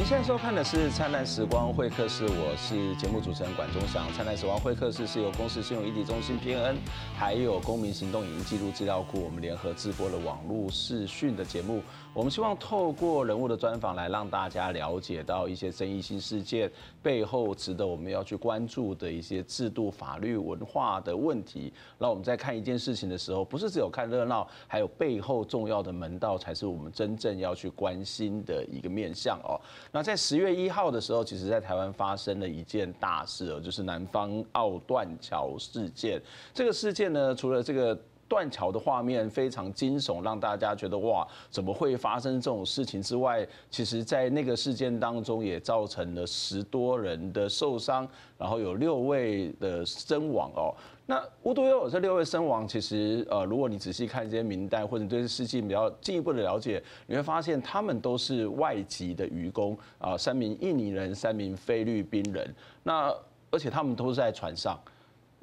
[0.00, 4.08] 您现在收看的是《灿烂时光会客室》，我是节目主持人管中祥。
[4.14, 6.76] 《灿烂时光会客室》是由公司信用议题中心 PNN，
[7.14, 11.82] 还有公民行动影音记录资料库，我们联合制播的网络视讯的节目。
[12.14, 16.68] 我们希望透过人物的专访，来让大家了解到一些争议性事件
[17.02, 21.70] 背后值得我们要去关注的一些制度、法律、文化的问题。
[21.98, 29.60] 那我们在看一件事情的时候，不是只有看热闹，还有背后重要的门道，才是我们真正要去关心的一个面向哦。
[29.92, 36.20] 那在十月一号的时候，其实在台湾发生了一件大事哦，就是南方澳断桥事件。
[36.54, 37.98] 这个事件呢，除了这个
[38.28, 50.72] 断桥的画面非常惊悚，让大家觉得哇，怎么会发生这种事情之外，其实在那个事件当中也造成了十多人的受伤，然后有六位的身亡哦。
[51.10, 62.54] 那无独有偶，这六位身亡，其实呃，如果你仔细看这些名单，或者对这事情比较进一步的了解，你会发现他们都是外籍的渔工啊，三名印尼人，三名菲律宾人。
[62.84, 63.12] 那
[63.50, 64.78] 而且他们都是在船上。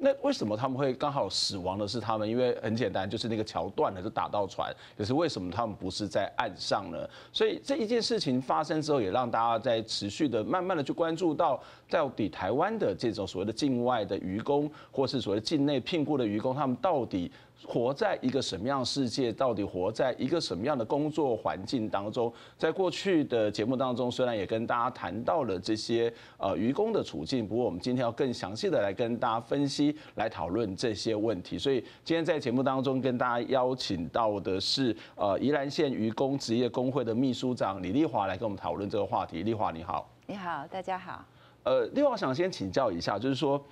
[0.00, 2.26] 那为什么他们会刚好死亡的是他们？
[2.26, 4.72] 因为很简单，就是那个桥断了，就打到船。
[4.96, 6.98] 可是为什么他们不是在岸上呢？
[7.32, 17.30] 所以这一件事情发生之后，也让大家在持续的、慢慢的去关注到，到底台湾的这种所谓的境外的渔工，或是所谓境内聘雇的渔工，他们到底
[17.66, 19.32] 活在一个什么样世界？
[19.32, 22.32] 到底活在一个什么样的工作环境当中？
[22.56, 29.96] 在过去的节目当中，虽然也跟大家谈到了这些呃渔工的处境，不过我们今天要更详细的来跟大家分析。
[30.14, 39.42] 来讨论这些问题，所以今天在节目当中跟大家邀请到的是呃宜兰县渔工职业工会的秘书长李丽华来跟我们讨论这个话题。
[39.42, 41.24] 丽华你好，你好，大家好。
[41.68, 43.62] 呃，丽华想先请教一下，就是说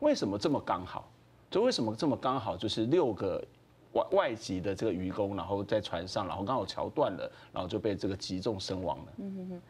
[0.00, 1.08] 为什么这么刚好？
[1.48, 2.56] 就为什么这么刚好？
[2.56, 3.40] 就是六个
[3.92, 9.04] 外外籍的这个渔工，然后在船上，然后刚好桥断了，然后就被这个击中身亡了。
[9.18, 9.62] 嗯哼哼。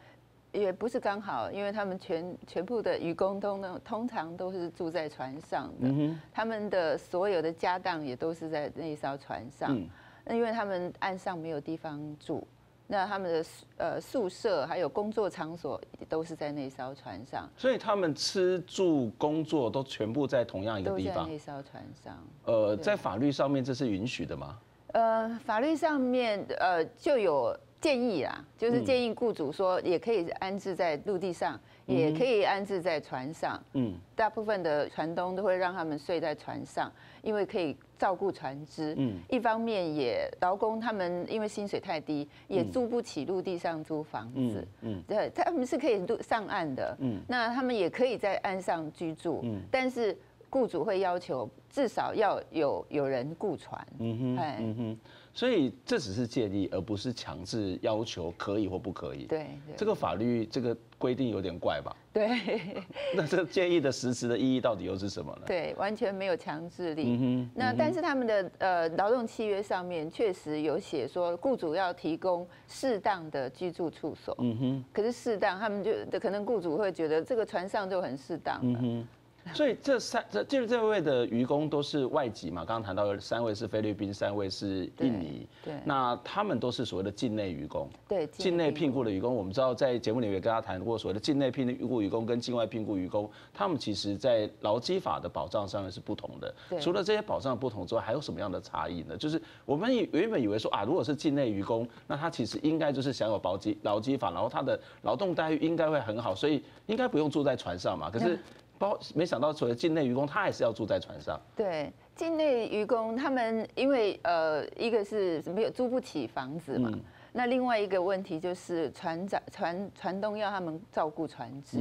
[0.51, 9.77] 也不是刚好，因为他们全全部的渔工都呢，通常都是住在船上的，他们的所有的家当也都是在那一艘船上。
[10.23, 12.47] 那因为他们岸上没有地方住，
[12.87, 13.45] 那他们的
[13.77, 17.49] 呃宿舍还有工作场所都是在那艘船上。
[17.57, 21.15] 所以他们吃住工作都全部在同样一个地方。
[21.15, 22.27] 都在那艘船上。
[22.45, 24.57] 呃，在法律上面这是允许的吗？
[24.93, 27.57] 呃，法律上面呃就有。
[27.81, 33.61] 建议啦，就是建议雇主说，也可以安置在陆地上，也可以安置在船上。
[33.73, 36.91] 嗯，大部分的船东都会让他们睡在船上，
[37.21, 38.93] 因为可以照顾船只。
[38.97, 44.67] 嗯，一方面也劳工他们因为薪水太低，也租不起陆地上租房子。
[44.81, 46.97] 嗯，对，他们是可以上岸的。
[46.99, 49.41] 嗯，那他们也可以在岸上居住。
[49.43, 50.17] 嗯，但是
[50.49, 53.85] 雇主会要求至少要有有人雇船。
[53.99, 54.99] 嗯哼，嗯哼。
[55.35, 59.25] 所以这只是建议，而不是强制要求可以或不可以。
[59.25, 61.93] 对，这个法律这个规定有点怪吧？
[62.13, 62.85] 对。
[63.13, 65.41] 那这个建议的实质的意义到底又是什么呢？
[65.45, 67.03] 对，完全没有强制力。
[67.05, 67.49] 嗯哼。
[67.53, 74.33] 那但是他们的呃劳动契约上面确实有写说，雇主要提供适当的居住处所。
[74.39, 74.85] 嗯哼。
[74.93, 78.57] 可是适当，他们就可能雇主会觉得这个船上就很适当。
[78.63, 79.07] 嗯哼。
[79.53, 82.65] 所以这三这就是这位的渔工都是外籍嘛？
[82.65, 85.47] 刚刚谈到的三位是菲律宾，三位是印尼。
[85.63, 85.73] 对。
[85.85, 87.87] 那他们都是所谓的境内渔工。
[88.07, 88.25] 对。
[88.27, 96.53] 境内聘雇的渔工，我们知道在节目里面也跟大家谈过，所谓的境内聘雇渔工跟境外聘雇渔工，他们其实在劳基法的保障上面是不同的。
[96.69, 96.79] 对。
[96.79, 99.15] 除了这些保障不同之外，还有什么样的差异呢？
[99.15, 108.09] 就是我们原本以为说啊，如果是境内渔工，那他其实应该就是享有劳基劳基法，然后他的劳动待遇应该会很好，所以应该不用住在船上嘛。
[108.09, 108.39] 可是。
[108.77, 111.39] 包没想到，所谓境内渔工，他还是要住在船上。
[111.55, 116.89] 对，境内渔工他们因为呃，一个是没有租不起房子嘛。
[116.93, 117.01] 嗯
[117.37, 121.77] 那另外一个问题就是船长、船船东要他们照顾船只，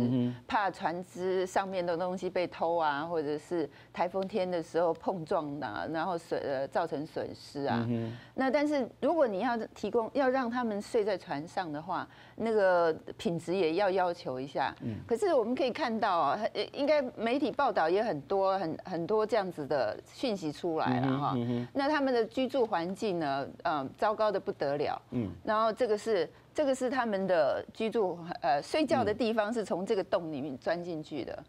[0.48, 7.88] 怕船只上面的东西被偷啊，或者是台风天的时候碰撞啊，然后损呃造成损失啊。
[8.34, 12.04] 那但是如果你要提供要让他们睡在船上的话，
[12.36, 14.74] 那个品质也要要求一下。
[15.06, 16.40] 可是我们可以看到啊，
[16.72, 21.36] 应该媒体报道也很多，很很多这样子的讯息出来了哈。
[21.72, 25.00] 那他们的居住环境呢，嗯，糟糕的不得了。
[25.10, 25.30] 嗯。
[25.44, 31.44] 然后这个是这个是他们的居住呃睡觉的地方，是从这个洞里面钻进去的，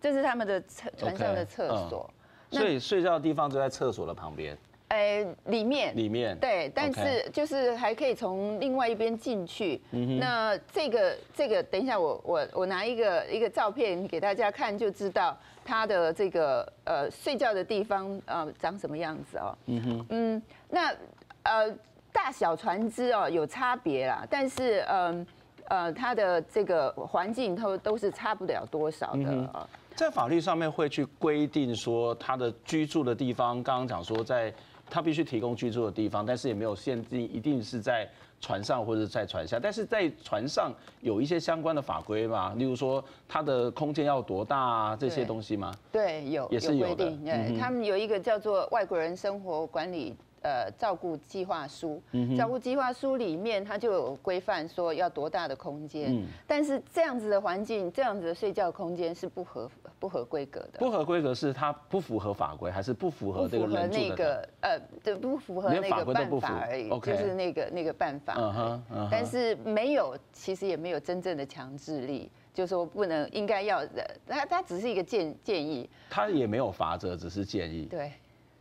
[0.00, 2.08] 这是他们的厕船上的厕所。
[2.50, 4.56] 所以睡觉的地方就在厕所的旁边。
[4.88, 9.80] 哎，里面里面对，但是就是还可以从另外一边进去。
[10.18, 19.58] 那这个这个等一下我我我拿一个一个照片给大家看，就知道他的这个呃睡觉的地方呃长什么样子哦。
[19.66, 20.94] 嗯哼嗯，那
[21.42, 21.76] 呃。
[22.12, 25.26] 大小船只哦有差别啦，但是嗯
[25.68, 29.24] 呃，它的这个环境都都是差不了多少的。
[29.26, 34.50] 嗯、在法律上面会去规定说，他的居住的地方，刚刚讲说在
[34.88, 38.08] 他必须提供居住的地方，但是也没有限定一定是在
[38.40, 45.74] 船上或者在船下，但是在船上有一些相关的法规嘛，例如说它的空间要多大啊，这些东西吗？
[45.90, 47.24] 对，有也是有规定。
[47.24, 50.14] 对，他们有一个叫做外国人生活管理。
[50.42, 52.00] 呃，照顾计划书，
[52.38, 60.78] 照顾计划书里面它就有规范说要多大的空间，嗯、但是这样子的环境，这样子的睡觉空间是不合不合规格的。
[60.78, 63.66] 不合规格是它不符合法规，还是不符合这个？
[63.66, 68.80] 那个呃，对，不符合那个办法而已，就是那个那个办法。
[69.10, 75.88] 但是没有，其实也没有真正的强制力，就是说不能应该要的，它它只是一个建建议。
[76.10, 77.86] 它也没有法则，只是建议。
[77.86, 78.12] 对。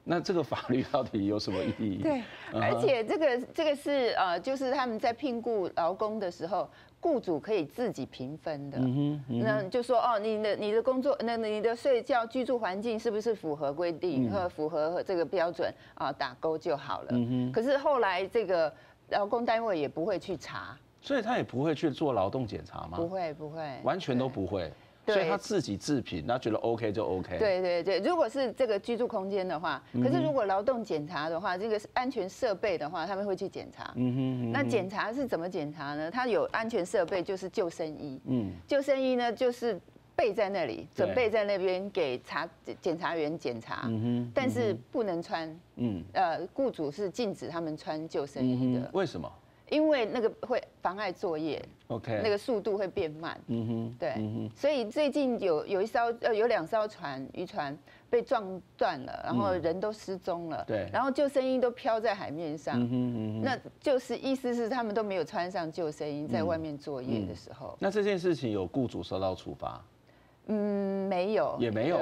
[0.07, 2.03] 那这个法律到底有什么意义？
[2.03, 2.21] 对，
[2.53, 6.69] 而且这个这个是呃，就是他们在聘雇劳工的时候，
[7.05, 8.79] 雇主可以自己评分的。
[8.79, 16.11] 嗯哼，那就说哦，你的你的工作，那你的睡觉居住环境是不是符合规定和符合这个标准啊？
[16.11, 17.09] 打勾就好了。
[17.11, 17.51] 嗯哼。
[17.51, 18.73] 可是后来这个
[19.09, 22.97] 劳工单位也不会去查，所以他也不会去做劳动检查吗？
[22.97, 24.73] 不会，不会，完全都不会。
[25.13, 27.37] 所以他自己自评，那觉得 OK 就 OK。
[27.37, 33.91] 对对对，如果是这个居住空间的话，可是如果劳动检查的话，这个是安全设备的话，他们会去检查。
[33.95, 34.51] 嗯哼。
[34.51, 36.09] 那检查是怎么检查呢？
[36.09, 38.19] 他有安全设备，就是救生衣。
[38.25, 38.51] 嗯。
[38.67, 39.79] 救生衣呢，就是
[40.15, 42.47] 备在那里，准备在那边给查
[42.81, 43.83] 检查员检查。
[43.87, 44.31] 嗯哼。
[44.33, 45.59] 但是不能穿。
[45.75, 46.03] 嗯。
[46.13, 48.89] 呃，雇主是禁止他们穿救生衣的。
[48.93, 49.31] 为什么？
[49.69, 57.77] 因为那个会妨碍作业，OK，那个速度会变慢，嗯哼，对，所以最近有有一艘呃有两艘船渔船
[58.09, 69.83] 被撞断了，然后人都失踪了，对，然后救生衣都飘在海面上，嗯哼嗯哼，那就是意思是他们都没有穿上救生衣在外面作业的时候，那这件事情有雇主受到处罚？
[70.47, 71.99] 嗯，没有，也没有，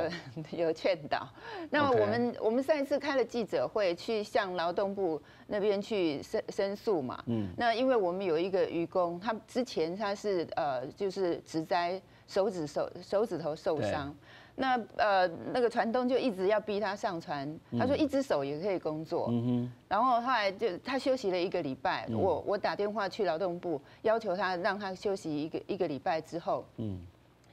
[0.51, 1.28] 有 劝导。
[1.69, 7.24] 那么我们.我们上一次开了记者会，去向劳动部那边去申申诉嘛。
[7.28, 7.48] 嗯。
[7.57, 14.16] 那因为我们有一个渔工，他之前他是呃就是植栽手指手手指头受伤，对
[14.56, 19.28] 那呃那个船东就一直要逼他上船，嗯、他说一只手也可以工作。
[19.31, 19.72] 嗯哼。
[19.88, 27.00] 然后后来就他休息了一个礼拜，嗯、我我打电话去劳动部要求他让他休息一个一个礼拜之后，嗯。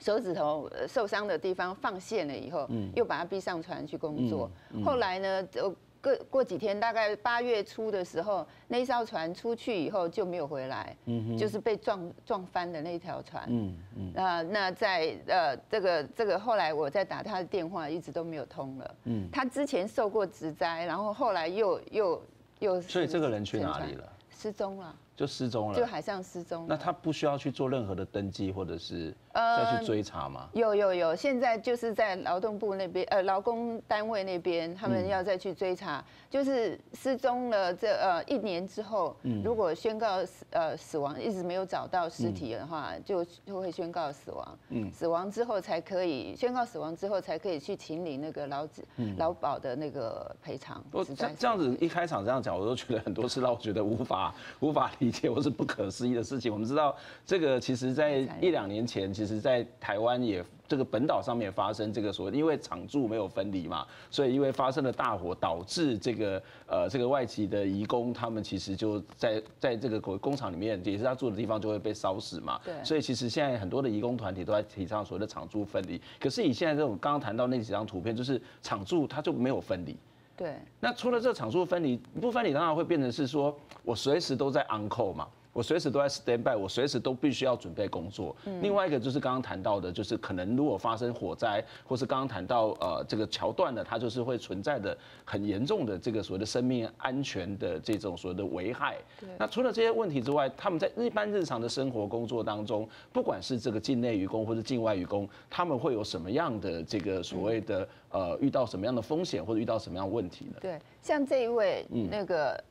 [0.01, 4.51] 手指头受伤的地方放线了以后，嗯又把他逼上船去工作。
[4.85, 5.71] 后来呢，就
[6.03, 13.45] 过过几天，大概八月初的时候，那艘船出去以后就没有回来，嗯就是被撞撞翻的那条船。
[13.49, 14.15] 嗯嗯。
[14.15, 18.95] 啊，那在呃这个这个后来我再打他的电话，一直都没有通了。
[19.05, 19.29] 嗯。
[19.31, 22.23] 他之前受过职灾，然后后来又又
[22.61, 22.81] 又。
[22.81, 24.11] 所以这个人去哪里了？
[24.31, 24.97] 失踪了。
[25.15, 26.65] 就失踪了，就海上失踪。
[26.67, 30.49] 那他不需要去做任何的登记，或者是再去追查吗？
[30.55, 35.99] 有有有，现在就是在劳动部那边，呃，劳工单位那边，他们要再去追查。
[35.99, 44.59] 嗯、就是失踪了这呃一年之后，嗯、如果宣告死呃死亡，一直没有找到尸体的话，嗯、就就会宣告死亡。
[44.71, 48.83] 嗯，死亡之后才可以宣告死亡之后才可以去请领那个劳资
[49.19, 50.83] 劳保的那个赔偿。
[50.91, 55.11] 我这这样子一开场这样讲，我都觉得很多事让我觉得无法无法理。
[55.11, 56.53] 解或是不可思议的事情。
[56.53, 56.95] 我们知道，
[57.27, 72.59] 这个其实在一两年前，其实，在台湾也这个本岛上面发生这个所谓，因为厂住没有分离嘛，所以因为发生了大火，导致这个呃这个外籍的移工，他们其实就在在这个工厂里面，也是他住的地方就会被烧死嘛。
[72.65, 72.73] 对。
[72.83, 76.01] 所以其实现在很多的移工团体都在提倡所谓的厂住分离。
[76.19, 79.95] 可是以现在这种刚刚谈到那几张图片，就是厂住它就没有分离。
[80.35, 85.29] 对，那除了这厂住分离，不分离当然会变成是说，我随时都在 on call 嘛。
[85.53, 88.35] 我随时都在 stand by，我随时都必须要准备工作。
[88.63, 98.97] 另外一个就是刚刚谈到的，就是可能如果发生火灾，或是刚刚谈到呃这个桥段呢，它就是会存在的很严重的这个所谓的生命安全的这种所谓的危害。
[99.39, 110.59] 那除了这些问题之外，他们在一般日常的生活工作当中，不管是这个境内渔工或者境外渔工，他们会有什么样的这个所谓的呃遇到什么样的风险或者遇到什么样的问题呢？
[110.61, 112.63] 对，像这一位那个。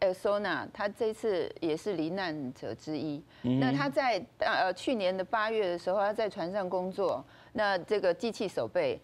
[0.00, 3.22] Elsona，他这次也是罹难者之一。
[3.42, 8.98] 那他在呃去年的八月的时候，他在船上工作，那这个机器手被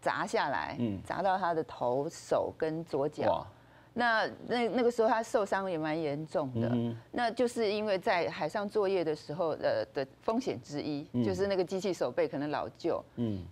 [0.00, 3.46] 砸下来，砸到他的头、手跟左脚。
[3.94, 6.72] 那那那个时候他受伤也蛮严重的。
[7.12, 13.46] 那就是因为在海上作业的时候的的风险之一，就是那个机器手被可能老旧，嗯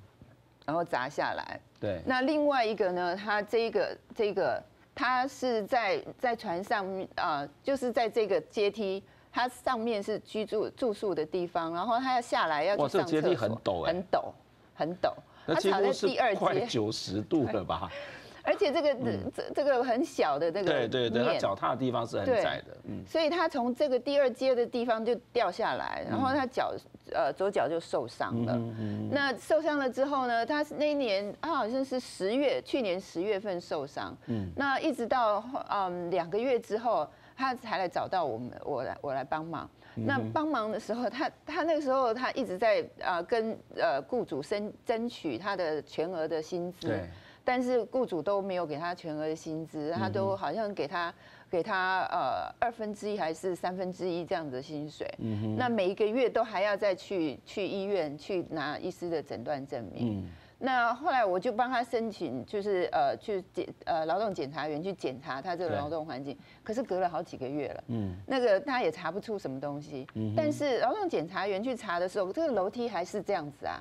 [0.66, 1.60] 然后砸下来。
[1.78, 2.02] 对。
[2.04, 4.60] 那另外一个呢，他这个这个。
[5.00, 9.02] 他是在在船上啊、呃，就是在这个阶梯
[9.32, 14.32] 它上面是居住住宿的地方，然后他要下来要去上厕所，哇，这阶梯很陡哎，很陡，
[14.74, 15.12] 很陡。
[15.46, 17.90] 那几乎是快九十度了吧？
[18.42, 18.94] 而且这个
[19.34, 26.74] 这这个很小的这个对对对，它脚踏的地方是很窄的，嗯，所以他从这个第二阶的地方就掉下来，然后他脚
[27.12, 28.58] 呃左脚就受伤了。
[29.10, 37.06] 那受伤了之后呢，他那一年他好像是十月，去年十月份受伤，嗯，那一直到嗯两个月之后，
[37.36, 39.68] 他才来找到我们，我来我来帮忙。
[39.94, 46.98] 那帮忙的时候，他他那个时候他一直在啊跟呃雇主争争取他的全额的薪资。
[47.50, 51.12] 但是雇主都没有给他全额的薪资，他都好像给他
[51.50, 55.04] 给他呃二分之一还是三分之一这样子的薪水。
[55.18, 60.20] 嗯那每一个月都还要再去去医院去拿医师的诊断证明。
[60.20, 60.30] 嗯
[60.62, 70.06] 那后来我就帮他申请，就是呃去检呃劳动检查员去检查他这个劳动环境，可是隔了好几个月了，嗯那个他也查不出什么东西。
[70.14, 73.80] 嗯但是劳动检查员去查的时候，这个楼梯还是这样子啊。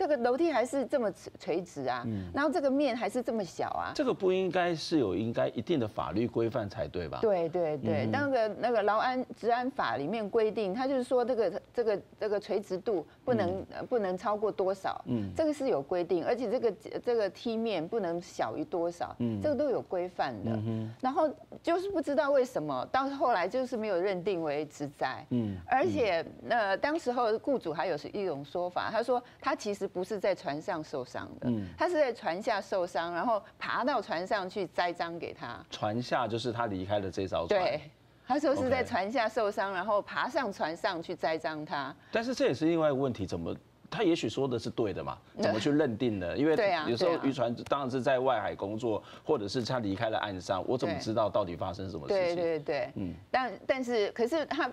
[0.00, 2.02] 这个楼梯还是这么垂直啊，
[2.32, 7.18] 然后这个面还是这么小啊，这个不应该是有应该一定的法律规范才对吧？
[7.20, 16.72] 对对对，那个那个劳安治安法里面规定，他就是说这个这个这个垂直度不能不能超过多少，嗯，这个是有规定，而且这个
[17.04, 21.28] 这个梯面不能小于多少，嗯，这个都有规范的，嗯，然后
[21.62, 29.89] 就是不知道为什么到后来就是没有认定为职灾，嗯，而且那当时候雇主还有是一种说法，他说他其实。
[29.92, 35.64] 不是在船上受伤的，他是在船下受伤，然后爬到船上去栽赃给他。
[35.70, 37.60] 船下就是他离开了这艘船。
[37.60, 37.80] 对，
[38.26, 41.94] 他说是在船下受伤，然后爬上船上去栽赃他。
[42.10, 43.54] 但是这也是另外一个问题，怎么
[43.90, 45.18] 他也许说的是对的嘛？
[45.38, 46.36] 怎么去认定呢？
[46.36, 46.56] 因为
[46.86, 52.36] 有时候渔船当然是在外海工作，或者是他离开了岸上，我怎么知道到底发生什么事情？
[52.36, 54.70] 对对对，嗯，但但是可是他。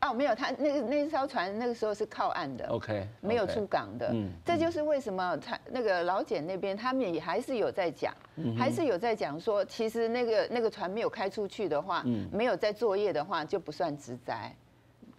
[0.00, 4.10] 哦，没有，他那个那艘船那个时候是靠岸的，OK，没有出港的。
[4.12, 8.14] 嗯，这就是为什么他那个老简那边他们也还是有在讲，
[8.58, 14.54] 还是有在讲说，其实那个那个船没有开出去的话，没有在作业的话就不算职灾。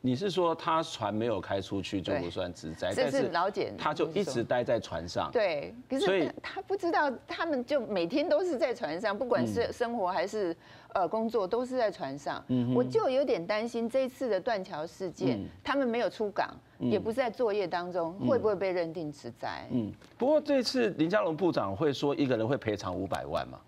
[0.01, 2.93] 你是说他船没有开出去就不算职灾？
[2.93, 5.29] 这是老简，他就一直待在船上。
[5.31, 10.55] 对，可是他不知道，他们就每天都是在船上，不管是生活还是。
[10.93, 16.49] 呃，工作都是在船上，嗯、哼我就有点担心这一次的断桥事件，嗯、他们没有出港，
[16.79, 19.67] 嗯、也不是在作业当中，嗯、会不会被认定职灾？
[19.69, 23.59] 嗯，不过这次林佳龙部长会说一个人会赔偿五百万嘛？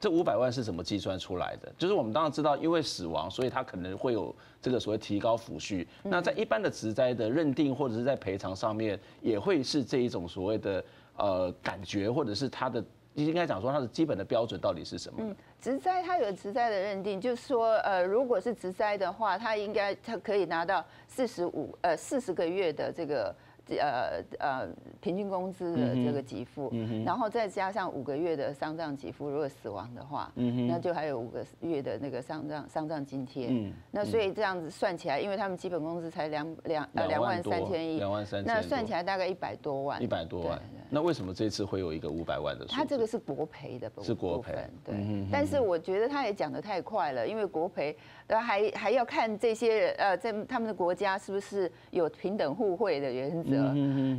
[0.00, 1.70] 这五百万是怎么计算出来的？
[1.76, 5.86] 就是我们当然知道，因为死亡，所以他可能会有这个所谓提高抚恤。
[6.04, 10.82] 嗯、那在一般的职灾的认定或者是在赔偿上面，也会是这一种所谓的
[11.18, 12.82] 呃感觉，或者是它的。
[13.14, 15.18] 应该讲说，它的基本的标准到底是什么？
[15.20, 23.34] 嗯，职灾它有职灾的认定，就是说，呃，如果是职灾的话，它应该它可以拿到四十五呃四十个月的这个。
[23.78, 24.68] 呃呃，
[25.00, 33.48] 平均工资的这个给付，嗯嗯、然后再加上五个月的丧葬给付，如果死亡的话，那就还有五个月的那个丧葬丧葬津贴。
[33.50, 40.02] 嗯、那所以这样子算起来，因为他们基本工资才两两呃两万三千一，两万三千，那算起来大概一百多万。
[40.02, 40.60] 一百多万。
[40.92, 42.66] 那为什么这次会有一个五百万的？
[42.66, 44.52] 他这个是国赔的部分，是国赔。
[44.84, 44.94] 对。
[45.30, 47.96] 但是我觉得他也讲得太快了，因为国赔。
[48.28, 53.56] 还还要看这些呃，在他们的国家是不是有平等互惠的原则，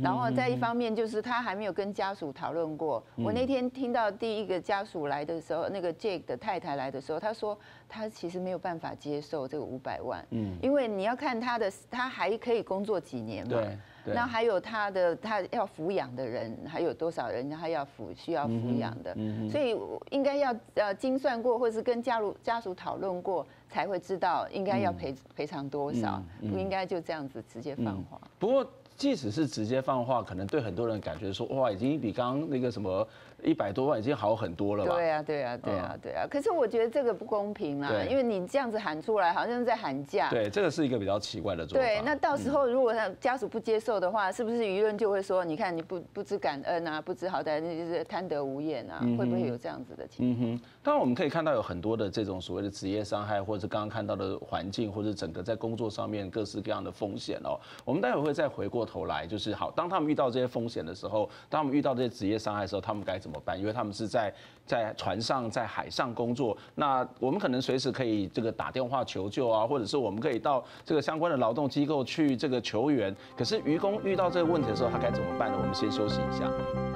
[0.02, 3.02] 然后再一方面就是他还没有跟家属讨论过。
[3.16, 7.58] 我那天听到第一个家属来的时候，那个 Jake 的太太来的时候，他说
[7.88, 10.56] 他其实没有办法接受这个五百万，嗯。
[10.62, 13.58] 因为你要看他的他还可以工作几年嘛。
[14.04, 17.48] 那还有他的他要抚养的人还有多少人？
[17.48, 19.14] 他要抚需要抚养的，
[19.48, 19.76] 所以
[20.10, 28.20] 应该要呃精算过，或是跟家属家属讨论过，才会知道应该要赔赔偿多少，不应该就这样子直接放话。
[28.40, 28.68] 不过
[29.02, 33.08] 即使是直接放话，可能对很多人感觉说哇，已经比刚刚那个什么。
[33.42, 34.94] 一百多万已经好很多了吧？
[34.94, 36.26] 对啊，对啊，对啊，对啊。
[36.30, 40.30] 可是我觉得这个不公平啊，因为你这样子喊出来，好像是在喊价。
[40.30, 41.84] 对，这个是一个比较奇怪的做法。
[41.84, 49.00] 对，那到时候如果他家属不接受的话，是不是舆论就会说，你看你不不知感恩啊，不知好歹，那就是贪得无厌啊？
[49.18, 50.50] 会不会有这样子的情况？
[50.50, 50.60] 嗯哼。
[50.82, 57.58] 当然我们可以看到有很多的这种所谓的职业伤害，或者刚刚看到的环境，或者整个在工作上面各式各样的风险哦。
[57.84, 63.58] 我们待会会再回过头来，就是好，当他们遇到这些风险的时候，当他们遇到这些职业伤害的时候，他们该怎么么办？
[63.58, 64.12] 因为他们是。
[64.12, 64.30] 在
[64.66, 73.16] 在船上，在海上工作，那我们可能随时可以这个打电话求救啊，或者是我们可以到这个相关的劳动机构去这个求援。
[73.34, 75.56] 可是渔工遇到这个问题的时候，他该怎么办呢？
[75.58, 76.91] 我们先休息一下。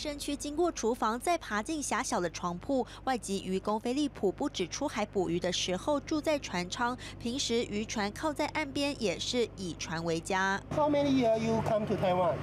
[0.00, 2.86] 身躯经过厨房，再爬进狭小的床铺。
[3.04, 10.58] 外籍渔工菲利普不止出海捕鱼的时候住在船舱，平时渔船靠在岸边也是以船为家。
[10.74, 12.34] How many years you come to Taiwan?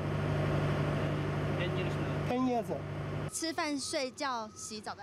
[1.58, 1.92] Ten years.
[2.30, 2.66] Ten years.
[3.34, 4.94] 吃饭、睡觉、洗澡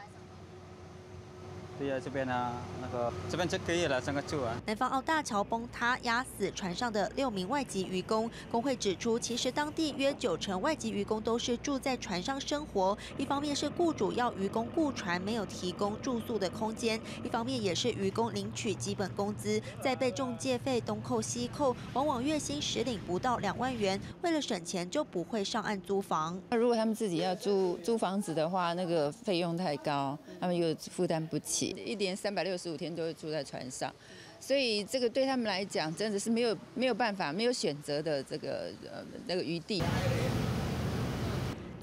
[1.77, 4.55] 对呀，这边呢，那个这边就可以了，整个住啊。
[4.65, 8.31] 南方澳大桥崩塌，压死船上的六名外籍渔工。
[8.51, 12.97] 工会指出，其实当地约九成外籍渔工都是住在船上生活。
[13.19, 24.01] 一方面是雇主要渔工雇船，没有提供住宿的空间；一方面也是渔工领取基本工资，再被中介费东扣西扣，往往月薪实领不到两万元。
[24.23, 26.41] 为了省钱，就不会上岸租房。
[26.51, 31.64] 那如果他们自己要租租房子的话，那个费用太高，他们又负担不起。
[31.67, 33.93] 一年三百六十五天都会住在船上，
[34.41, 39.83] 所以这个对他们来讲真的是没有没有办法、没有选择的这个呃那个余地。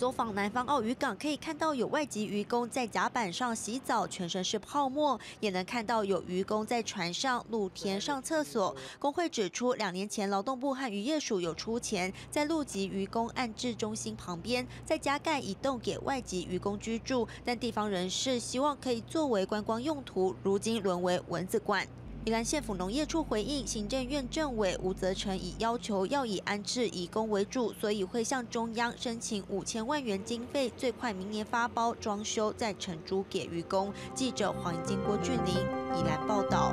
[0.01, 8.75] 走访南方澳渔港，可以看到有外籍渔工在甲板上洗澡，全身是泡沫；也能看到有渔工在船上露天上厕所。
[8.97, 21.87] 工会指出，两年前劳动部和渔业署有出钱，在陆籍渔工安置中心旁边再加盖一栋给外籍渔工居住，但地方人士希望可以作为观光用途，如今沦为蚊子馆。
[22.23, 33.91] 宜兰县府农业处回应，行政院政委吴泽成已要求要以安置移工为主，所以会向中央申请五千万元经费，最快明年发包装修再承租给渔工。
[34.13, 35.55] 记者黄金郭俊霖
[35.97, 36.71] 宜兰报道。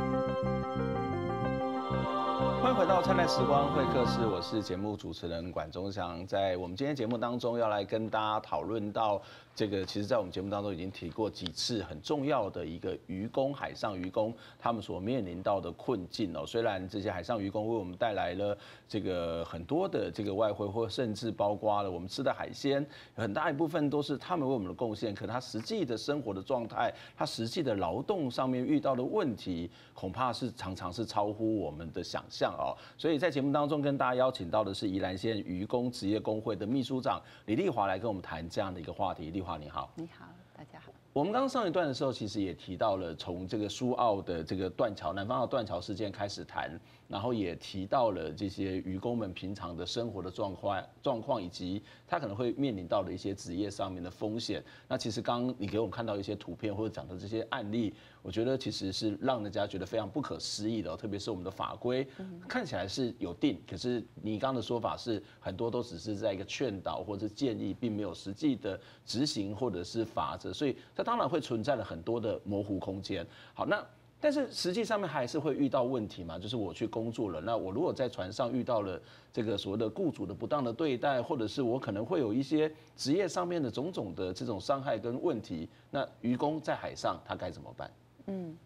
[2.61, 9.23] 欢迎回到灿烂时光会客室，我是节目主持人管中祥，在我们今天节目当中要来跟大家讨论到。
[9.59, 16.47] 这个其实，在我们节目当中已经提过几次，很重要的一个渔工，海上渔工他们所面临到的困境哦。
[16.47, 22.87] 虽然这些海上渔工为我们带来了这个很多的这个外汇，或甚至包括了我们吃的海鲜，
[23.17, 25.13] 很大一部分都是他们为我们的贡献。
[25.13, 32.79] 可他实际的生活的状态，他实际的劳动上面遇到的问题，恐怕是常常是超乎我们的想象哦。
[32.97, 39.33] 所以在节目当中跟大家邀请到的是宜兰县渔工职业工会的秘书长李丽华来跟我们谈这样的一个话题。
[39.33, 40.93] 丽你好，你好，大家好。
[41.15, 46.79] 我们刚刚上一段的时候，其实也提到了从这个苏澳的这个断桥，南方澳断桥事件开始谈。
[47.09, 54.63] 然后也提到了这些渔工们平常的生活的状况状况，以及他可能会面临到的一些职业上面的风险。
[54.87, 60.95] 那其实刚刚你给我们看到一些图片或者讲的这些案例，我觉得其实是让人家觉得非常不可思议的。
[60.97, 62.07] 特别是我们的法规
[62.47, 73.27] 看起来是有定，可是你刚刚的说法是很多都只是在一个劝导或者建议，并没有实际的执行或者是法则，所以它当然会存在了很多的模糊空间。
[73.55, 73.83] 好，那。
[74.21, 79.01] 但是实际上面还是会遇到问题嘛，就是我去工作了，那我如果在船上遇到了
[79.33, 87.91] 这个所谓的雇主的不当的对待，或者是我可能会有一些职业上面的种种的这种伤害跟问题，那渔工在海上他该怎么办？
[88.27, 88.57] 嗯。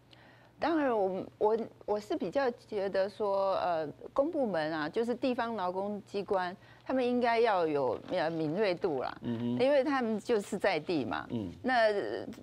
[0.59, 11.93] 当然我，我我是比较觉得说，呃，公部门啊，就是地方劳工机关，他们应该要有呃敏锐度啦，嗯，因为他们就是在地嘛，嗯，那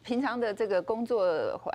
[0.02, 1.24] 平常的这个工作，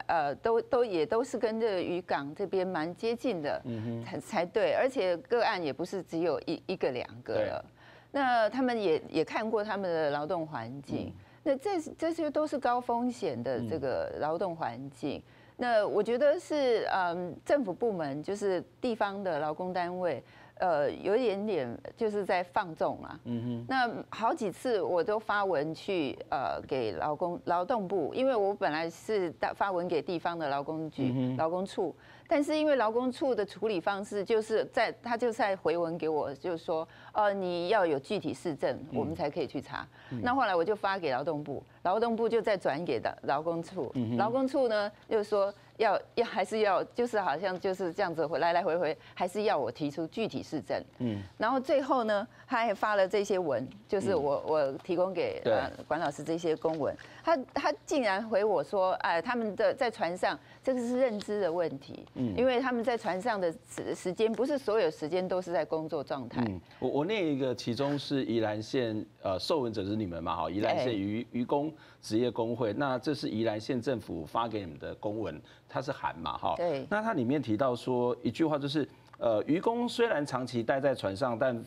[0.08, 7.66] 呃，都都也都是跟这个渔港这边蛮接近的，嗯才才对，而且个案也不是只有一一个两个了，
[8.12, 15.22] 那他们也也看过他们的劳动环境，那这这些都是高风险的这个劳动环境。
[15.58, 20.22] 那我觉得是，嗯，政府部门就是地方的劳工单位，
[20.56, 23.20] 呃，有一点点就是在放纵啊。
[23.26, 23.66] 嗯哼。
[23.68, 31.96] 那好几次我都发文去，呃，给劳工劳动部，因为我本来是发文给地方的劳工局、劳工处。
[32.28, 39.88] 但是因为劳工处的处理方式，就是在他就在回文给我，就是说，呃，你要有具体市政，我们才可以去查。
[40.24, 45.54] 那后来我就发给劳动部，劳动部就再转给的劳工处，劳工处呢就是说。
[45.78, 50.82] 要要还是要，就是好像就是这样子回来来回回，还是要我提出具体事证。
[51.00, 66.42] 嗯，然后最后呢，他还发了这些文，就是我我提供给呃管老师这些公文，他他竟然回我说，哎，他们的在船上这个是认知的问题，嗯，因为他们在船上的时时间不是所有时间都是在工作状态。
[66.48, 75.42] 嗯，我我那一个，其中是宜兰县呃受文者是你们嘛，哈，宜兰县渔渔工职业工会，那这是宜兰县政府发给你们的公文。
[75.68, 76.86] 它是函嘛，哈，对。
[76.90, 81.64] 那它里面提到说一句话，就是，呃，渔工虽然长期待在船上，但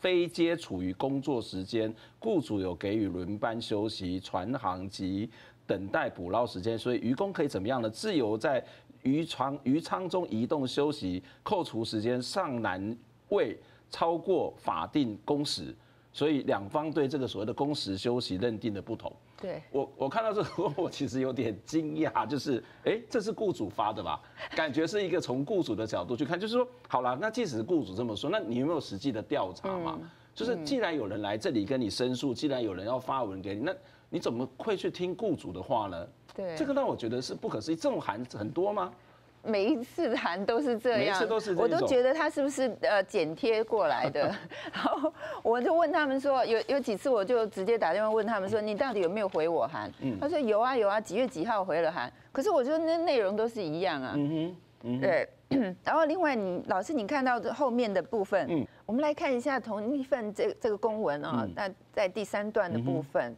[0.00, 5.30] 非接处于工作时间，雇主有给予轮班休息、船航及
[5.66, 7.88] 等待捕捞时间，所以渔工可以怎么样呢？
[7.88, 8.64] 自由在
[9.02, 12.96] 渔船渔舱中移动休息，扣除时间尚难
[13.28, 13.58] 未
[13.90, 15.74] 超过法定工时。
[16.16, 19.12] 所以两方对这个所谓的工时休息认定的不同。
[19.38, 24.18] 对，我我看到这个，我其实有点惊讶，就是哎，这是雇主发的吧？
[24.56, 29.98] 感觉是一个从雇主的角度去看，就是说，好了，那即使是雇主这么说，那你有没有实际的调查嘛？
[30.00, 33.74] 嗯、就是既然有人来这里跟你申诉，既然有人要发文给你，那
[34.08, 36.06] 你怎么会去听雇主的话呢？
[36.34, 37.76] 对，这个让我觉得是不可思议。
[37.76, 38.90] 这种函很多吗？
[39.46, 44.34] 每一次函都是这样，每次都是，我都觉得他是不是呃剪贴过来的？
[44.72, 49.90] 然后我就问他们说，有有几次我就直接打电话问他们说，你到底有没有回我函？
[50.00, 52.12] 嗯，他说有啊有啊，几月几号回了函？
[52.32, 54.12] 可是我觉得那内容都是一样啊。
[54.16, 55.28] 嗯哼，嗯对。
[55.84, 63.32] 然后另外你老师你看到这后面的部分，嗯，我们来看一下同一份这这个公文啊，那在第三段的部分，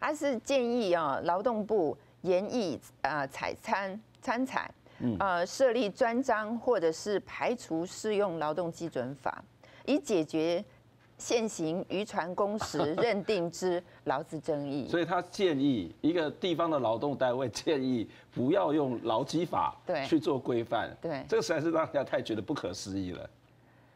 [0.00, 4.70] 他是建议啊劳动部研议啊采参参采。
[5.18, 9.42] 呃，设立专章或者是排除适用劳动基准法，
[9.86, 10.62] 以解决
[11.16, 14.88] 现行渔船工时 认定之劳资争议。
[14.88, 19.74] 所以他建议一个地方的劳动单位建议不要用劳基法
[20.06, 20.90] 去做规范。
[21.00, 23.30] 对，这个实在是让人家太觉得不可思议了。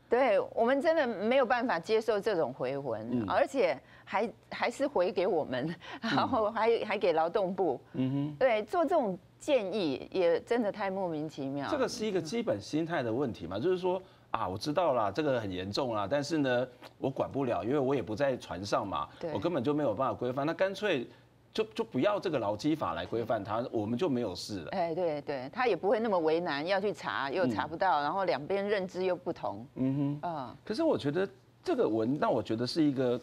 [0.08, 7.80] 对，我们真的没有办法接受这种回文，而且还还是回给我们，然后还还给劳动部。
[7.92, 9.18] 嗯哼，对，做这种。
[9.44, 11.68] 建议也真的太莫名其妙。
[11.70, 21.06] 这个是一个基本心态的问题嘛，就是说啊，我知道啦，这个很严重啦，但是呢，我管不了，因为我也不在船上嘛，我根本就没有办法规范，那干脆
[21.52, 24.70] 就就不要这个劳基法来规范它，我们就没有事了。
[24.70, 29.66] 哎，对对，他也不会那么为难，要去查又查不到，然后两边认知又不同。
[29.74, 31.28] 嗯哼，啊，可是我觉得
[31.62, 33.20] 这个文，让我觉得是一个，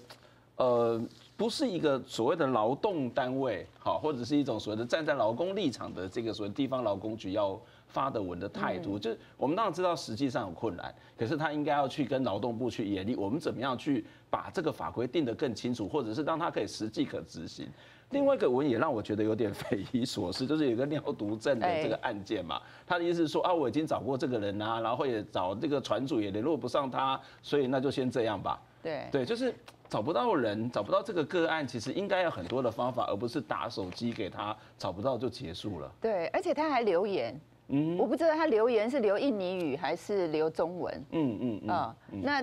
[0.56, 1.02] 呃。
[1.38, 17.68] 不是一个所谓的劳动单位，好，或者是一种所谓的站在劳工立场的这个所谓地方劳工局要发的文的态度，就是我们当然知道实际上有困难，可是他应该要去跟劳动部去研议，我们怎么样去把这个法规定得更清楚，或者是让它可以实际可执行。
[18.12, 28.62] 另外一个文也让我觉得有点匪夷所思，就是有个尿毒症的这个案件嘛，他的意思是说啊，我已经找过这个人啊，然后也找这个船主也联络不上他，所以那就先这样吧。
[28.84, 29.52] 对对，就是。
[29.92, 35.92] 找不到人，找不到这个个案，其实应该有很多的方法，而不是打手机给他，找不到就结束了。
[36.00, 37.38] 对，而且他还留言。
[37.68, 41.06] 嗯，我不知道他留言是留印尼语还是留中文。
[41.12, 42.42] 嗯嗯啊，那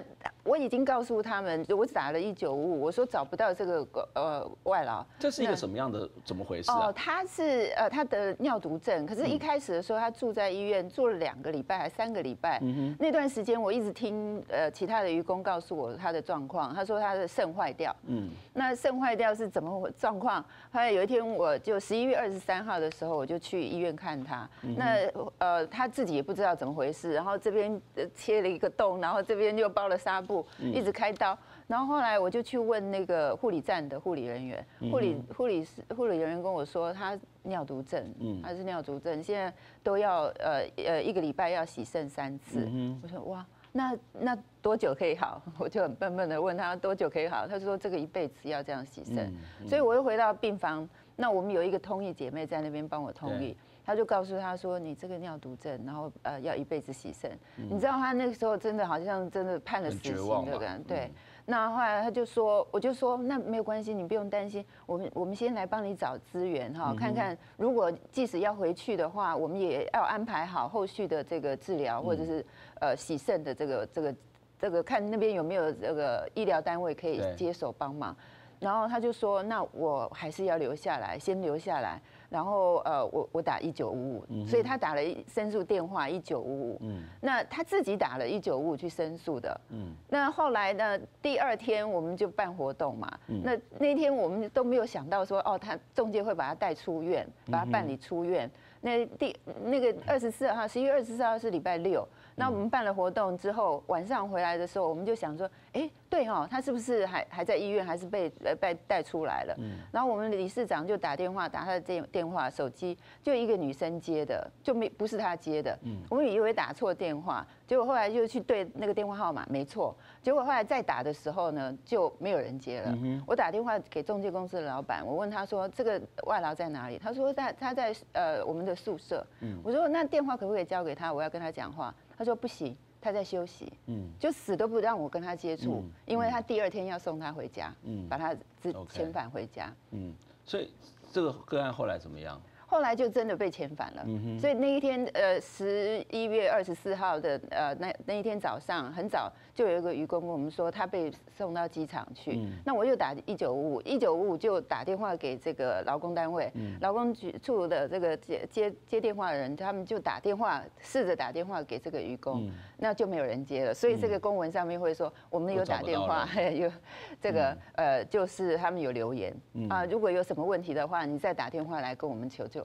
[0.49, 5.05] 我已经告诉他们，我打了一九五五，我说找不到这个呃外劳。
[5.19, 6.87] 这是一个什么样的怎么回事啊？
[6.87, 12.59] 哦，他是呃他得尿毒症，可是一开始的时候他住在医院住了两个礼拜还三个礼拜。
[12.63, 12.97] 嗯哼。
[12.99, 17.95] 那段时间我一直听呃其他的渔工告诉我他的状况，他说他的肾坏掉。
[18.07, 18.31] 嗯。
[18.55, 20.43] 那肾坏掉是怎么状况？
[20.73, 24.49] 后来有一天我就十一月二十三号的时候我就去医院看他。
[24.63, 24.97] 那
[25.37, 27.81] 呃，他自己也不知道怎么回事，然后这边
[28.15, 38.05] 切了一个洞，然后这边又包了纱布，一直开刀，然后后来我就去问那个护理站的护理人员，护理护理师护理人员跟我说他尿毒症，
[38.43, 42.69] 他是尿毒症，现在都要呃呃一个礼拜要洗肾三次，
[43.03, 45.41] 我说哇，那那多久可以好？
[45.59, 49.33] 我就很笨笨的问他多久可以好，他说这个一辈子要这样洗肾，
[49.67, 53.57] 所以我又回到病房，那我们有一个通译姐妹在那边帮我通译。
[53.89, 57.31] 他就告诉他说：“你这个尿毒症，然后呃要一辈子洗肾。
[57.57, 60.85] 嗯、你知道他那个时候真的好像真的判了死刑的人。
[60.85, 61.15] 对，嗯、
[61.47, 72.45] 那后来他就说，我就说那没有关系，你不用担心，我们我们先来帮你找资源哈，看看如果即使要回去的话，我们也要安排好后续的这个治疗，或者是
[72.83, 74.15] 呃洗肾的这个这个
[74.59, 78.15] 这个看那边有没有这个医疗单位可以接手帮忙。
[78.61, 81.99] 然后他就说，那我还是要留下来，先留下来。”
[82.29, 86.79] 然后呃，我我打一九五五，所以他打了申诉电话一九五五。
[86.83, 89.61] 嗯，那他自己打了一九五五去申诉的。
[89.71, 93.19] 嗯，那后来呢，第二天我们就办活动嘛。
[93.29, 98.51] 嗯，那那天我们都没有想到说，哦，他中介会把他带出院，把他办理出院。
[98.81, 102.07] 那第那个二十四号，十一月二十四号是礼拜六。
[102.37, 109.55] 那我们办了活动之后，晚上回来的时候，我们就想说，哎，对哦，他是不是还还在医院，还是被呃被带出来了？
[109.59, 109.79] 嗯。
[109.93, 115.79] 然后我们理事长就打电话，打他的电电话，手机就一个女生接的，就没不是他接的。
[115.83, 115.99] 嗯。
[116.09, 119.95] 我们以为打错电话，结果后来就去对那个电话号码，没错。
[120.23, 122.91] 结果后来再打的时候呢，就没有人接了。
[123.03, 123.23] 嗯。
[123.27, 126.99] 我打电话给中介公司的老板，我问他说，这个外劳在哪里？
[126.99, 129.27] 他说在他在呃我们的宿舍。
[129.41, 129.61] 嗯。
[129.63, 131.13] 我说那电话可不可以交给他？
[131.13, 131.95] 我要跟他讲话。
[132.17, 140.71] 他说不行，他在休息，嗯，就死都不让我跟他接触，嗯、因为他第二天要送他回家，嗯，把他自遣返回家，嗯，所以
[141.13, 142.41] 这个个案后来怎么样？
[142.71, 152.33] 后来就真的被遣返了，嗯、所以那一天，呃，十一月二十四号的，呃，那那一天早上很早，就有一个渔工跟我们说，他被送到机场去。
[152.37, 163.73] 嗯、那我又打一九五五，一九五五就打电话给这个劳工单位，嗯、劳工局处的这个接接接电话的人，他们就打电话试着打电话给这个渔工，嗯、那就没有人接了。
[163.73, 166.71] 所以这个公文上面会说，我们有打电话， 有
[167.19, 169.35] 这个呃，就是他们有留言。
[169.71, 172.58] 啊，如果有什么问题的话，你再打电话来跟我们求救。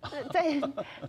[0.32, 0.60] 在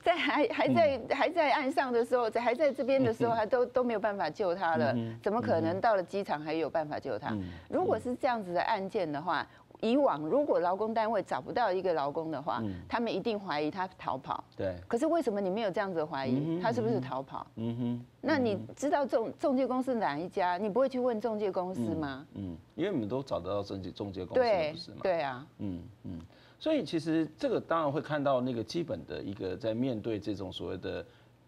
[0.04, 7.36] 在还还在还在岸上的时候，在还在这边的时候，还都都没有办法救他了，怎么可能到了机场还有办法救他？
[7.70, 9.48] 如果是这样子的案件的话，
[9.80, 14.44] 以往如果劳工单位找不到一个劳工的话，他们一定怀疑他逃跑。
[14.56, 14.76] 对。
[14.88, 16.60] 可是为什么你没有这样子怀疑？
[16.62, 17.48] 他是不是逃跑？
[17.56, 18.06] 嗯哼。
[18.20, 20.58] 那你知道中中介公司哪一家？
[20.58, 22.28] 你不会去问中介公司吗？
[22.36, 24.98] 嗯，因为你们都找得到中介中介公司，不是吗？
[25.02, 25.48] 对啊。
[25.60, 26.20] 嗯嗯。
[26.62, 31.04] 所以其实这个当然会看到那个基本的一个在面对这种所谓的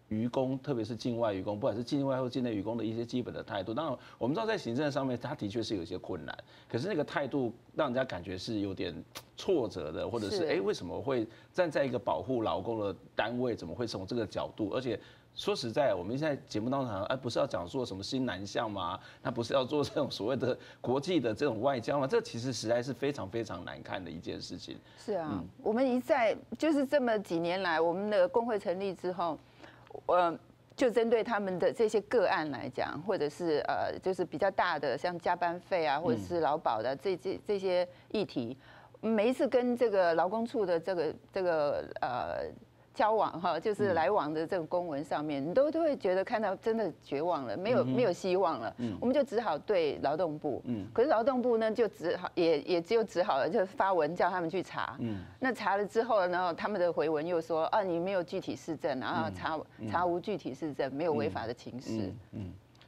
[0.08, 3.72] 渔工，特别是境外渔工，不管是境外或境内渔工的一些基本的态度。
[3.72, 6.36] 当然我们知道在行政上面，他的确是有一些困难，
[6.68, 8.92] 可是那个态度让人家感觉是有点
[9.36, 14.98] 挫折的，或者是哎为什么会站在一个保护劳工的单位，怎么会从这个角度，而且。
[15.34, 18.98] 说实在，我们现在节目当中，哎，不是要讲说什么新南向吗？
[19.20, 22.06] 那不是要做这种所谓的国际的这种外交吗？
[22.06, 24.78] 这其实实在是非常非常难看的一件事情。
[24.96, 29.36] 是啊，嗯、我们一再就是这么几年来，我们的工会成立之后，
[30.06, 30.38] 呃，
[30.76, 38.56] 就针对他们的这些个案来讲，或者是呃，就是比较大的像加班费啊，或者是劳保的这这这些议题，
[39.00, 42.44] 每一次跟这个劳工处的这个这个呃。
[42.94, 50.86] 交往哈，就是来往的这个公文上面，你都都会觉得看到真的绝望了，没有没有希望了，我们就只好对劳动部，嗯。
[50.94, 55.24] 可是劳动部呢就只好也也只有只好了，就发文叫他们去查，嗯。
[55.40, 59.58] 那查了之后呢，他们的回文又说啊，你没有具体事证，然后查
[59.90, 62.12] 查无具体事证，没有违法的情事。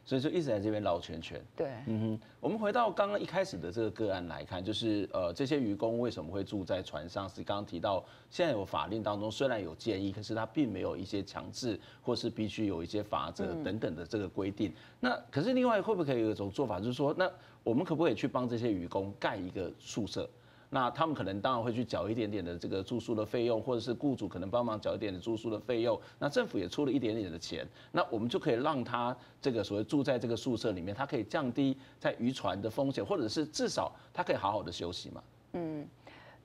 [0.07, 1.45] 所以就一直在这边绕圈圈。
[1.57, 2.21] 对，嗯哼。
[2.41, 7.29] 我们回到刚刚一开始的这个个案来看，就是呃，这些渔工为什么会住在船上？
[7.29, 14.73] 是刚刚提到，现在有法令当中虽然有建议，可是它并没有一些强制或是必须有一些罚则等等的这个规定。
[15.01, 17.29] 那可是另外会不会可以有一种做法，就是说，那
[17.65, 20.31] 我们可不可以去帮这些渔工盖一个宿舍？
[20.69, 25.99] 那他们可能当然会去缴一点点的这个住宿的费用，或者是雇主可能帮忙缴一点点住宿的费用。
[26.19, 35.23] 那政府也出了一点点的钱，那我们就可以让他这个所谓住在这个宿舍里面，他可以降低在渔船的风险，或者是至少他可以好好的休息嘛。
[35.53, 35.87] 嗯，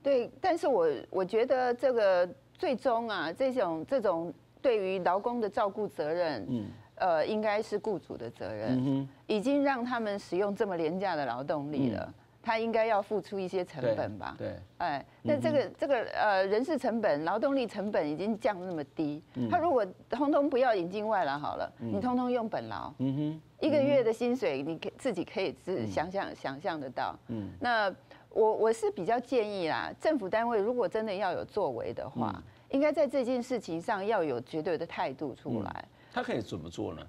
[0.02, 0.30] 对。
[0.40, 9.08] 但是我我觉得这个最终啊，这种这种对于劳工的照顾责任，嗯，呃，应该是雇主的责任。
[9.26, 12.04] 已经让他们使用这么廉价的劳动力了。
[12.06, 14.34] 嗯他应该要付出一些成本吧？
[14.36, 27.94] 对，哎，那这个这个呃人事成本、劳动力成本已经降那么低，他如果通通不要引进外劳好了，你通通用本劳，嗯哼，一个月的薪水你可自己可以自想象想象得到，嗯，那
[28.30, 35.84] 我我是比较建议啦，政府单位如果真的要有作为的话，应该在这件事情上要有绝对的态度出来。
[36.12, 37.06] 他可以怎么做呢？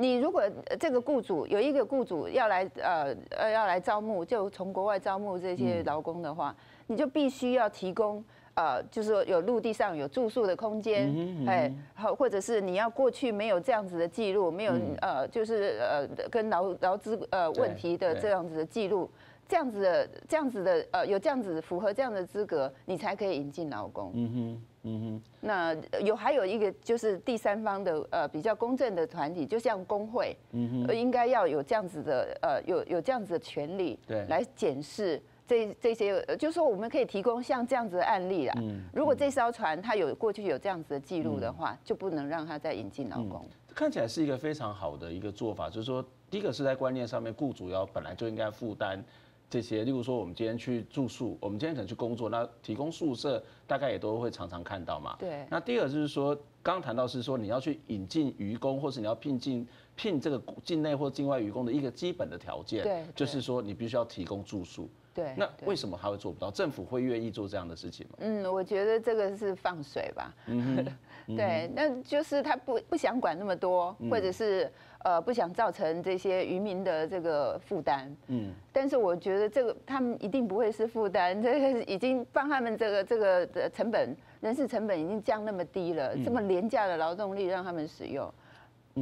[0.00, 0.42] 你如果
[0.78, 19.10] 这个雇主有一个雇主要来呃呃要来招募，就从国外招募这些劳工的话，你就必须要提供呃，就是说有陆地上有住宿的空间，哎，好或者是你要过去没有这样子的记录，没有呃就是呃跟劳劳资呃问题的这样子的记录。
[19.50, 24.12] 这样子的，这样子的，呃，有这样子符合这样的资格，你才可以引进劳工。
[24.14, 25.22] 嗯哼，嗯哼。
[25.40, 38.54] 那有还有一个就是第三方的，呃，比较公正的团体，就像工会，嗯哼，应该要有这样子的，呃，有有这样子的权利，对，来检视这这些，就是说我们可以提供像这样子的案例啦。
[38.58, 38.84] 嗯。
[38.94, 43.44] 如果这艘船它有过去有这样子的记录的话，就不能让它再引进劳工。
[43.74, 49.02] 看起来是一个非常好的一个做法，就是说，第一个是在观念上面，雇主要本来就应该负担。
[49.50, 55.16] 这些，例如说，我们今天去住宿，我们今天可能去工作，那提供宿舍，大概也都会常常看到嘛。
[55.18, 55.44] 对。
[55.50, 56.32] 那第二就是说，
[56.62, 64.88] 刚刚谈到是说，你要去引进渔工，或是你要聘进聘这个境内或境外渔工的一个基本的条件，对，就是说你必须要提供住宿。
[65.12, 65.34] 对。
[65.36, 66.48] 那为什么他会做不到？
[66.48, 68.18] 政府会愿意做这样的事情吗？
[68.20, 70.32] 嗯，我觉得这个是放水吧。
[70.46, 70.86] 嗯。
[71.36, 74.70] 对，那就是他不不想管那么多，或者是。
[75.02, 88.30] 呃，不想造成这些渔民的这个负担，嗯，但是我觉得这个他们一定不会是负担， 这个已经帮他们这个这个的成本，人事成本已经降那么低了，这么廉价的劳动力让他们使用，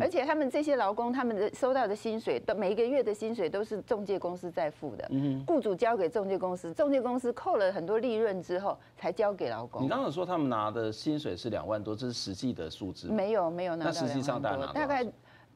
[0.00, 5.04] 而且他们这些劳工，他们的收到的薪水，都每一个月的薪水都是中介公司在付的。
[5.10, 9.82] 嗯，雇主交给中介公司，中介公司扣了很多利润之后，才交给劳工。
[9.82, 13.08] 你刚刚说他们拿的薪水是两万多，这是实际的数字？
[13.08, 13.90] 没有，没有拿到。
[13.90, 15.04] 那实际上大概大概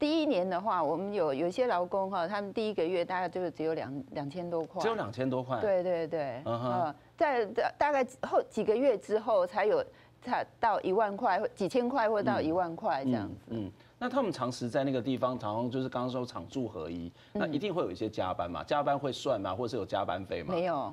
[0.03, 4.83] 第一年的话，我们有有些劳工哈，他们第一个月大概就只有两两千多块。
[4.83, 5.61] 只有两千多块？
[5.61, 6.43] 对对对。
[6.45, 6.95] 嗯哼。
[7.17, 7.47] 在
[7.79, 9.81] 大概后几个月之后，才有
[10.21, 13.37] 才到一万块或几千块，或到一万块这样子。
[13.51, 13.71] 嗯。
[13.97, 18.65] 那他们长时在那个地方，常常就是刚刚说厂住合一，那一定会有一些加班嘛？
[18.65, 19.55] 加班会算吗？
[19.55, 20.53] 或是有加班费吗？
[20.53, 20.93] 没有。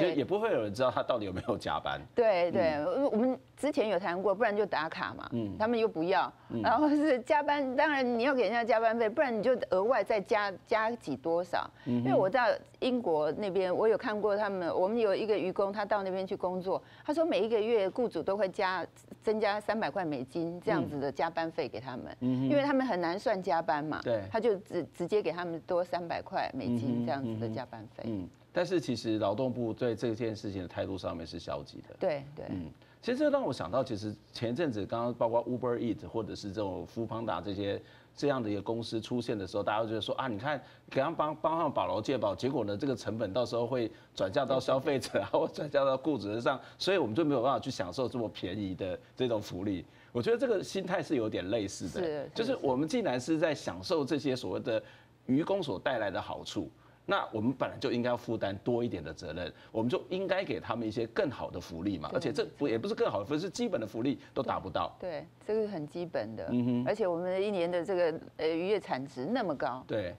[0.00, 2.00] 对，也不会有人知道他到底有没有加班。
[2.14, 5.28] 对对，嗯、我们之前有谈过，不然就打卡嘛。
[5.32, 5.56] 嗯。
[5.58, 6.32] 他们又不要，
[6.62, 11.68] 然后是加班，当然你要给人家加班费，不然你就额外再加加几多少。
[11.86, 11.98] 嗯。
[11.98, 18.86] 因为我在英国那边，我有看过他们，我们有一个员工，他到那边去工作，他说每一个月雇主都会加
[19.22, 22.16] 增加三百块美金这样子的加班费给他们。
[22.20, 22.44] 嗯。
[22.48, 24.00] 因为他们很难算加班嘛。
[24.02, 24.22] 对。
[24.30, 28.04] 他就直直接给他们多三百块美金这样子的加班费。
[28.06, 28.28] 嗯。
[28.56, 31.94] 但是其实劳动部对这件事情的态度上面是消极的。
[32.00, 32.70] 对对，嗯，
[33.02, 37.78] 其实这让我想到，其实前阵子刚刚包括 Uber Eat 或者是这种 Foodpanda 这些
[38.16, 49.84] 这样的一个公司出现的时候，大家就觉得说啊，你看给他们帮帮上保劳健保，结果呢这个成本到时候会转嫁到消费者，或转嫁到雇主身上，所以我们就没有办法去享受这么便宜的这种福利。
[50.12, 54.82] 我觉得这个心态是有点类似的，就是我们既然是在享受这些所谓的
[55.26, 56.70] 愚公所带来的好处。
[57.08, 62.10] 那我们本来就应该要负担多一点的责任，我们就应该给他们一些更好的福利嘛。
[62.12, 64.94] 而且这不也不是更好的福利，是基本的福利都达不到。
[64.98, 66.48] 对，这个是很基本的。
[66.50, 66.84] 嗯哼。
[66.86, 69.84] 而且我们一年的这个呃渔业产值那么高。
[69.86, 70.14] 对。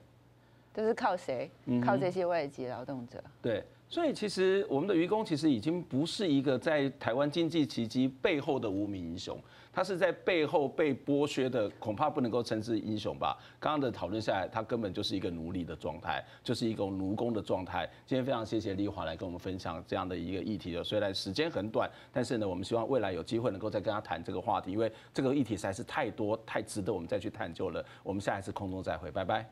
[0.72, 1.50] 都是靠谁？
[1.84, 3.22] 靠这些外籍劳动者。
[3.42, 3.62] 对。
[3.90, 9.38] 所以其实我们的渔工其实已经不是一个在台湾经济奇迹背后的无名英雄，
[9.78, 13.38] 他是在背后被剥削的，恐怕不能够称之英雄吧。
[13.60, 17.88] 刚刚的讨论下来，他根本就是一个奴隶的状态，就是一个奴工的状态。
[18.04, 27.84] 今天非常谢谢丽华来跟我们分享这样的一个议题的，虽然时间很短，但是呢，我们希望未来有机会能够再跟他谈这个话题，因为这个议题实在是太多太值得我们再去探究了。
[28.02, 29.48] 我们下一次空中再会，拜拜。